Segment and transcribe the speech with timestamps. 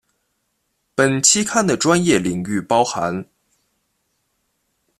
[0.95, 3.23] 本期刊的专业领域包含